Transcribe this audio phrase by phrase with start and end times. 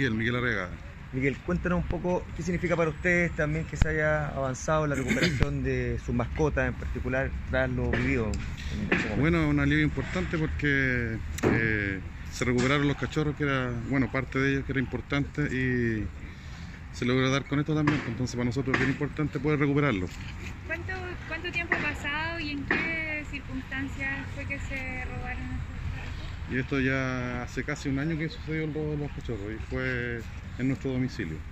[0.00, 0.70] Miguel, Miguel Arrega.
[1.12, 4.96] Miguel, cuéntanos un poco qué significa para ustedes también que se haya avanzado en la
[4.96, 8.32] recuperación de sus mascotas, en particular tras lo vivido
[8.70, 9.16] momento.
[9.16, 11.18] Bueno, un alivio importante porque
[11.52, 12.00] eh,
[12.30, 16.06] se recuperaron los cachorros, que era, bueno, parte de ellos que era importante y
[16.92, 20.10] se logró dar con esto también, entonces para nosotros es bien importante poder recuperarlos.
[20.66, 20.92] ¿Cuánto,
[21.28, 25.58] ¿Cuánto tiempo ha pasado y en qué circunstancias fue que se robaron
[25.92, 26.29] perros?
[26.50, 29.60] Y esto ya hace casi un año que sucedió el robo de los cachorros y
[29.60, 30.26] fue
[30.56, 31.44] en nuestro domicilio.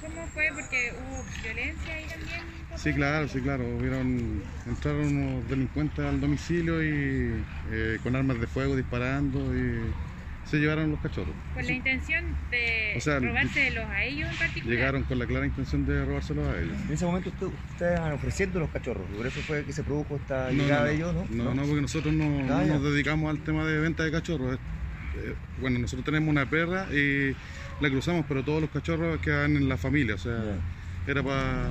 [0.00, 0.48] ¿Cómo fue?
[0.52, 2.66] Porque hubo violencia ahí también.
[2.74, 3.76] Sí, claro, sí, claro.
[3.76, 9.96] Hubieron, entraron unos delincuentes al domicilio y eh, con armas de fuego disparando y
[10.44, 11.36] se llevaron los cachorros.
[11.52, 14.76] Con la intención de O sea, robárselos a ellos en particular.
[14.76, 16.76] Llegaron con la clara intención de robárselos a ellos.
[16.80, 19.82] En ese momento usted- ustedes estaban ofreciendo los cachorros, y por eso fue que se
[19.84, 21.26] produjo esta No, llegada no, de ellos, ¿no?
[21.28, 24.58] No, no, porque nosotros no, Ah, nos dedicamos al tema de venta de cachorros.
[25.14, 27.36] Eh, bueno, nosotros tenemos una perra y
[27.78, 30.60] la cruzamos, pero todos los cachorros quedan en la familia, o sea,
[31.06, 31.70] era para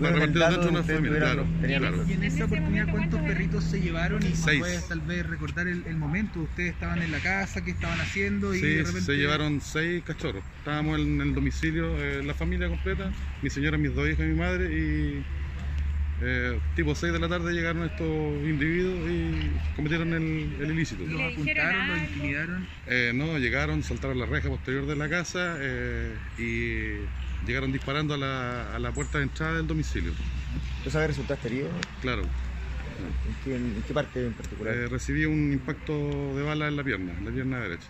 [0.00, 1.46] Bueno, dato dentro de una familia, claro.
[1.76, 2.04] claro.
[2.06, 4.26] Y en ¿En esa oportunidad, ¿cuántos perritos se llevaron?
[4.26, 4.60] Y Seis.
[4.60, 6.40] puedes tal vez recordar el, el momento.
[6.42, 8.54] Ustedes estaban en la casa, ¿qué estaban haciendo?
[8.54, 9.00] Y de Sí, repente...
[9.00, 10.44] se llevaron seis cachorros.
[10.56, 14.34] Estábamos en el domicilio, eh, la familia completa, mi señora, mis dos hijas y mi
[14.34, 15.26] madre, y
[16.22, 18.06] eh, tipo 6 de la tarde llegaron estos
[18.44, 21.02] individuos y cometieron el, el ilícito.
[21.06, 22.68] Los ¿Le dijeron apuntaron, los intimidaron.
[22.86, 28.18] Eh, no, llegaron, saltaron la reja posterior de la casa eh, y llegaron disparando a
[28.18, 30.12] la, a la puerta de entrada del domicilio.
[30.84, 31.68] ¿Tú sabes resultaste herido?
[32.02, 34.74] Claro, ¿En qué, en qué parte en particular?
[34.74, 35.92] eh, recibí un impacto
[36.36, 37.88] de bala en la pierna, en la pierna derecha.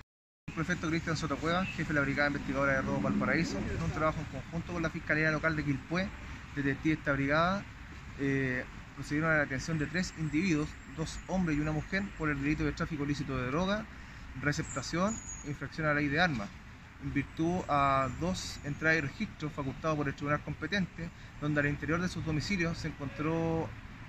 [0.48, 4.18] El prefecto Cristian Sotocueva, jefe de la Brigada Investigadora de Robo Valparaíso, en un trabajo
[4.20, 6.08] en conjunto con la Fiscalía Local de Quilpué,
[6.56, 7.64] detectives de esta brigada,
[8.20, 12.40] eh, procedieron a la detención de tres individuos, dos hombres y una mujer, por el
[12.42, 13.84] delito de tráfico ilícito de droga,
[14.42, 16.48] receptación e infracción a la ley de armas,
[17.02, 21.08] en virtud a dos entradas y registros facultados por el tribunal competente,
[21.40, 23.68] donde al interior de sus domicilios se encontró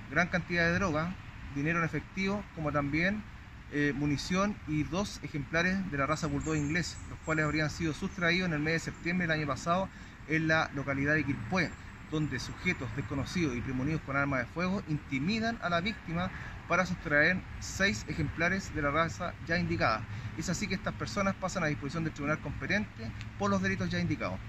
[0.09, 1.15] gran cantidad de droga,
[1.55, 3.23] dinero en efectivo, como también
[3.71, 8.49] eh, munición y dos ejemplares de la raza Bulldog inglés, los cuales habrían sido sustraídos
[8.49, 9.87] en el mes de septiembre del año pasado
[10.27, 11.71] en la localidad de Quilpué,
[12.11, 16.29] donde sujetos desconocidos y premonidos con armas de fuego intimidan a la víctima
[16.67, 20.03] para sustraer seis ejemplares de la raza ya indicada.
[20.37, 23.99] Es así que estas personas pasan a disposición del tribunal competente por los delitos ya
[23.99, 24.39] indicados.